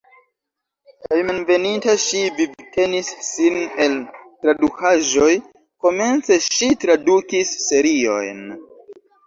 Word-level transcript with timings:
Hejmenveninta 1.09 1.93
ŝi 2.03 2.21
vivtenis 2.39 3.11
sin 3.27 3.61
el 3.85 3.99
tradukaĵoj, 4.15 5.29
komence 5.87 6.41
ŝi 6.49 6.73
tradukis 6.87 7.55
seriojn. 7.69 8.45